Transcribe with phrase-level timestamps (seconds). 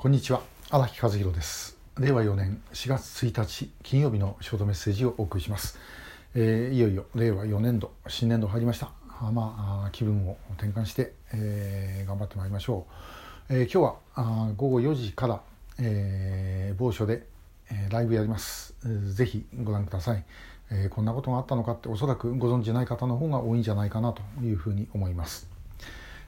[0.00, 0.42] こんにちは。
[0.70, 1.76] 荒木和弘です。
[1.98, 5.76] 令和4年4月1日金曜日のショートメッセージをお送りします、
[6.36, 8.92] えー、いよいよ令和4年度新年度入りました。
[9.20, 12.86] あまあ気分を転換して、えー、頑張ってまいりましょ
[13.50, 15.40] う、えー、今日はあ午後4時から、
[15.80, 17.26] えー、某所で、
[17.68, 20.24] えー、ライブやります、えー、ぜひご覧ください、
[20.70, 25.57] えー、こんなことがあったのかっておそらくご存じない方の方が多いんじゃないかなというふうに思います。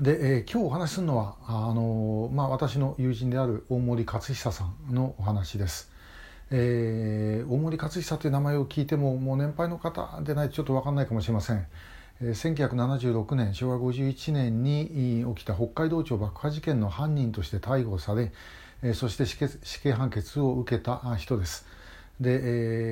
[0.00, 5.90] で、えー、今日お話しするのはあの、まあ、私の友人である大森勝久さんのお話です。
[6.50, 11.66] えー、大森勝久という名前を聞いてももう年配の方でないとちょっと分かんないかもしれません。
[12.22, 18.32] えー、1976年昭和51年に起きた北海道庁爆破事件の犯人として逮捕され、
[18.82, 21.66] えー、そして死刑死刑判決を受けた人です。
[22.18, 22.40] で、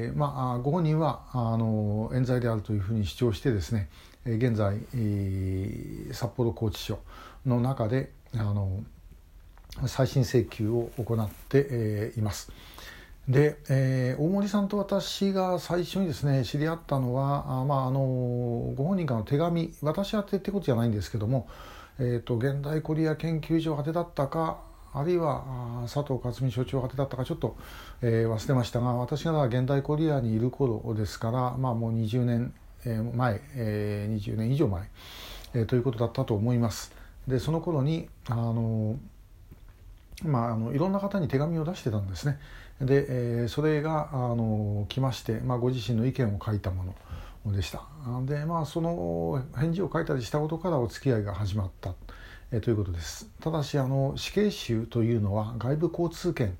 [0.07, 3.88] えー、まあ、ご本人はあの冤罪であるというふうに主張してですね
[4.24, 4.79] 現在、
[6.12, 6.98] 札幌拘置所
[7.47, 8.80] の中であの
[9.87, 12.52] 再審請求を行っています。
[13.29, 18.01] で、えー、大森さんと私が最初にですね知り合ったのはあ、まあ、あの
[18.74, 21.48] ご本人からの手紙私宛てってことじゃないんですけども、
[21.98, 24.59] えーと、現代コリア研究所宛てだったか
[24.93, 25.45] あるいは
[25.82, 27.57] 佐藤克美所長宛てだったかちょっと、
[28.02, 32.52] えー、忘れましたが私が現代コリアにいる頃ですから、まあ、もう20年
[32.84, 34.88] 前、えー、20年以上前、
[35.54, 36.92] えー、ということだったと思います。
[37.26, 38.96] でその頃にあの
[40.24, 42.38] まあ、あのいろんな方に手紙を出してたんですね。
[42.80, 46.95] で、えー、それがあの来まして、まあ、ご自身の意見を書いたも
[47.46, 47.82] のでした。
[48.26, 51.95] でまあその返事を書いたりしたことからお付き合いが始まった、
[52.52, 53.28] えー、ということです。
[53.40, 56.56] ただしあの死刑囚というのは外部交通権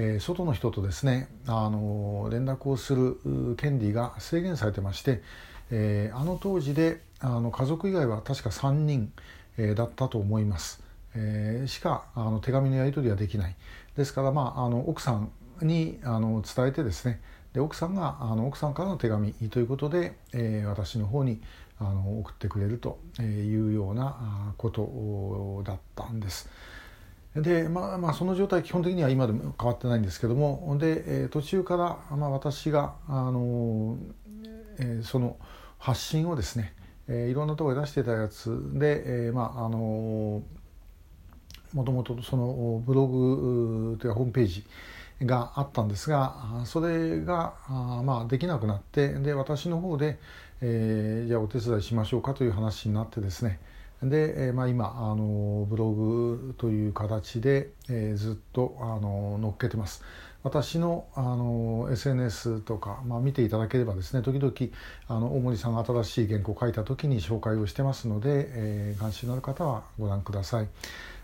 [0.00, 5.22] えー、外の人とですねあの連絡をする権利が制限されてまして、
[5.70, 9.12] えー、あの当時であの家族以外は確か3人、
[9.56, 10.82] えー、だったと思います、
[11.14, 13.56] えー、しかあの手紙のやり取りはできない。
[13.96, 17.20] ですから、まあ、あの奥さんにあの伝えてですね。
[17.52, 21.40] で奥さんがあの奥さんからの手紙ということで、えー、私の方に
[21.80, 26.48] あの送ってくれるというようなことだったんです。
[27.34, 33.96] でまあまあその状態基本的には今でも変わってないんですけどもで、途中から、まあ、私があの、
[34.78, 35.36] えー、その
[35.78, 36.74] 発信をですね、
[37.08, 40.42] えー、いろんなところで出してたやつで、えー、まああの
[41.72, 44.64] もともとそのブログというかホームページ
[45.22, 50.18] があったんですがそれがあまあできなくなってで私の方で、
[50.60, 53.60] えー、じゃあお手伝いしましょうかという話になってですね
[54.02, 60.02] で、えーまあ、今あのブログという形で、えー、ずっとあの載っけてます。
[60.44, 64.52] 私のあの SNS とか、まあ、見ていただければですね時々
[65.08, 70.68] あの大森さんが新しい原稿を書いた時に紹介をしてますので、えー、関心のある方はご覧ください。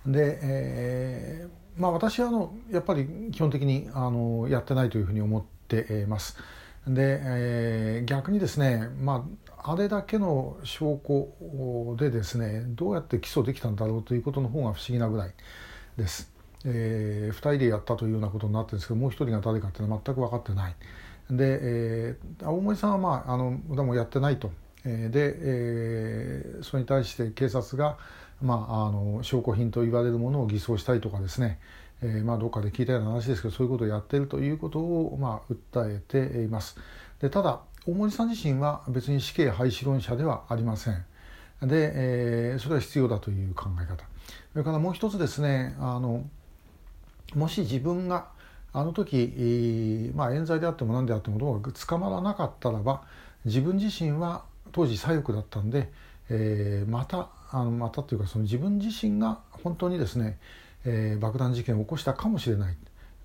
[0.06, 6.36] で、えーまあ、私はあのやっぱり基本的にあのやってないというふうに思ってます。
[6.86, 15.32] で、えー、逆にですね、まあ、あれだけの証拠でですねどうやって起訴できたんだろうということの方が不思議なぐらい
[15.96, 16.30] です。
[16.66, 20.74] えー、2人でやったというようなことになってるんですけどもう1人が誰かっていうのは全く分かってない。
[21.30, 24.50] で、えー、大森さんは、まあ、あのでもやってないと。
[24.84, 27.96] えー、で、えー、それに対して警察が、
[28.42, 31.58] まあ、あの証拠品と言われるものを偽装したりとかですね、
[32.02, 36.76] えー、まあ、どっかで聞いたような話ですけどそういうことをやってるということを、まあ、訴えています。
[37.20, 41.04] でただ大森さん自身は別に死刑廃止論者ではありません。
[41.62, 44.04] で、えー、それは必要だという考え方。
[44.52, 46.24] それからもう一つですねあの
[47.34, 48.28] もし自分が
[48.72, 53.02] あの時、まあ、冤罪であっても何であってもどう捕まらなかったらば
[53.44, 55.92] 自分自身は当時左翼だったんで、
[56.28, 60.38] えー、またあのまたというかその自分自身が本当にですね、
[60.84, 62.76] えー、爆弾事件を起こしたかもしれない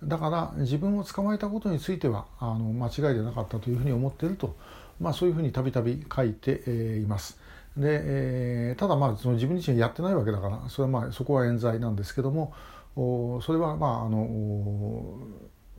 [0.03, 4.55] だから自分を捕まえたことについてはあの間違いでなかったというふうに思っていると、
[4.99, 7.37] まあ、そういうふうにたびたび書いて、えー、います。
[7.77, 12.53] で、えー、ただまあその自分自身やってないわけだからそれはまあそこは冤罪なんですけども
[12.95, 15.17] おそれはまああの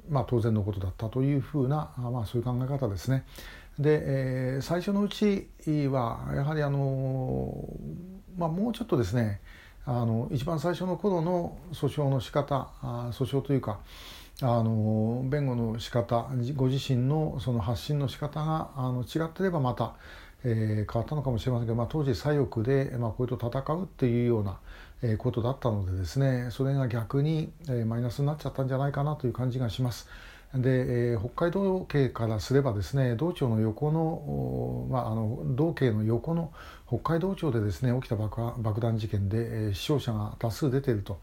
[0.09, 3.25] まあ、当然のことだったというふうな、まあ、そういう考え方ですね。
[3.79, 5.49] で、えー、最初のうち
[5.89, 7.69] はやはりあの、
[8.37, 9.41] まあ、もうちょっとですね
[9.87, 13.79] あの一番最初の頃の訴訟の仕方あ訴訟というか
[14.43, 19.95] あの弁護の仕方ご自身のその発信の仕方があの違ってればまた、
[20.45, 24.59] えー、変わったのかもしれませんけど、まあ、当時左翼で、まあ、これと戦うっていうような、
[25.17, 30.09] ことだったのでですねそれが逆に、え、マイナスになっちゃったんじゃないかなという感じがします。
[30.55, 36.53] で、えー、北海道警からすればですね道庁の横の,、まあ、あの道警の横の
[36.89, 41.21] 北海道庁でですね起きた爆爆弾事件で、えー、死傷者が多数出ていると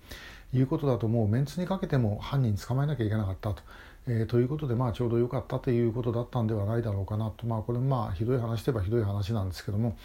[0.54, 3.62] いうことだともうメンツにかけても犯人捕まえなきゃいけなかったと。
[4.10, 9.98] えー、ということで、まあ、ちょうど良かったということだったんではないだろうかなと、まあ、これまあひどい話といえばひどい話なんですけども、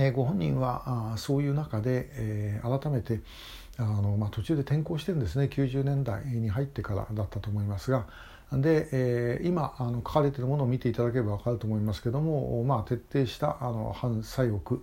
[0.00, 3.20] えー、ご本人はあそういう中で、えー、改めて
[3.78, 5.44] あの、まあ、途中で転校してるんですね。
[5.44, 8.06] 90年代に入ってからだったと思いますが。
[8.52, 14.80] で、えー、今あの書かれているものを見ていただければ分かると思いますけども、まあ、徹底したあの反左翼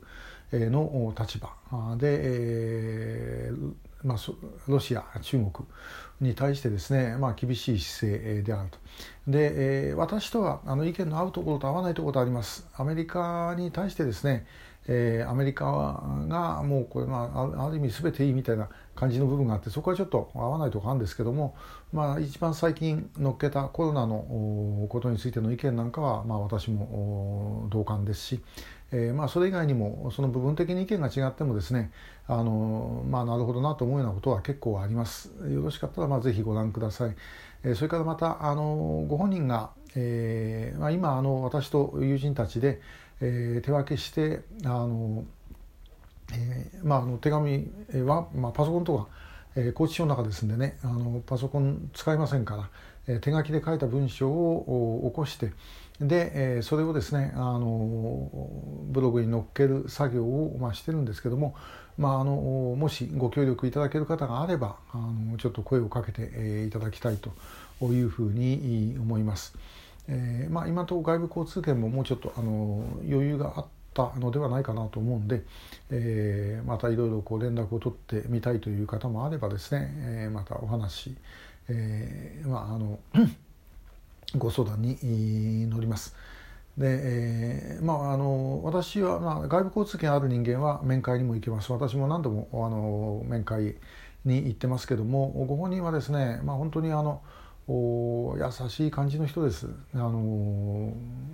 [0.53, 1.49] の立場。
[1.97, 3.73] で、えー
[4.03, 4.17] まあ、
[4.67, 5.51] ロシア中国。
[6.21, 8.77] に対してですね、まあ、厳しい姿勢であると
[9.27, 14.45] で、えー、私とはあの意見の合うところと合わないところとありますアメリカに対してですね
[14.87, 15.65] えー、アメリカ
[16.27, 21.55] がもうこれ、まあ、ある意味全ていいみたいな感じの部分があってそこはちょっと合わないところあるんですけども、
[21.93, 28.41] まあ、一番最近乗っけたコロナのことについての意見なんかは、まあ、私も同感ですし、
[28.91, 31.91] えーまあ、それ以外にもその部分的に意見が違ってもですね
[32.27, 35.31] あの、まあ、なるほどなと思うようなことは結構あります。
[35.49, 37.15] よろしかったらまあぜひご覧ください。
[37.63, 42.81] え、それからまたあのご本人が、えーまあ、今あの私と友人たちで、
[43.21, 45.23] えー、手分けしてあの、
[46.33, 47.71] えーまあ、あの手紙
[48.05, 49.07] は、まあ、パソコンとか、
[49.55, 52.69] えー、拘置所の中ですんでねあのパソコン使いませんから、
[53.05, 55.51] 手書きで書いた文章を起こして
[55.99, 58.29] で、それをですねあの
[58.85, 61.55] ブログに載っける作業を、まあ、してるんですけども、
[61.97, 62.33] まあ、あの
[62.77, 67.31] もしご協力いただける方があればあのちょっと声をかけて、いただきたいと
[67.85, 69.55] いうふうに思います。
[70.07, 75.43] えーまあ、今と外部交通圏ももうちょっとあの余裕があったのではないかなと思うんで、
[75.91, 81.15] えー、またいろいろ連絡を取ってみたいという方もあればですね、えー、またお話し、
[81.69, 82.99] えーまあ、あの
[84.37, 86.15] ご相談に乗ります。
[86.77, 93.75] で、えー、まああの私は、まあ、外部交通圏ある人間は面会にも行けます私も何度もあの面会
[94.25, 97.21] に行ってますけどもご本人はですね、まあ、本当にあの
[97.67, 99.69] お優しい感じの人です。
[99.93, 100.93] あのも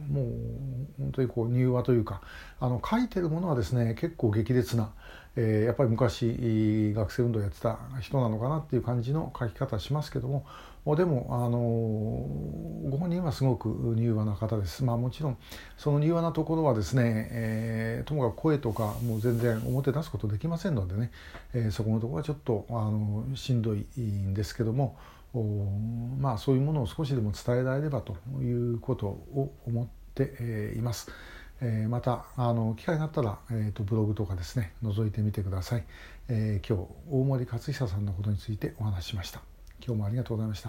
[0.09, 2.21] う本当にこう柔和というか
[2.59, 4.91] あの書いてるものはですね結構激烈な、
[5.41, 10.45] えー、やっぱり昔学生運動やってた人なのかなっていう感じの書き方しますけども
[10.97, 11.59] でもあの
[12.89, 14.83] ご本人はすごく柔和な方です。
[14.83, 15.37] まあもちろん
[15.77, 21.11] その柔和なところはですね、えー、ともかく声とかもう全然表出すことできませんのでね、
[21.53, 24.97] えー、そこのところはちょっとあのしんどいんですけども。
[26.19, 31.11] まあ、そういうものを少しでも伝えられればということを思っています。
[31.61, 35.85] えまたあの機会があったら、えーと、ブログとかですね覗いてみてください、
[36.27, 39.41] えー、今日大森勝久さんのことについてお話ししました。
[39.85, 40.67] 今日もありがとうございました。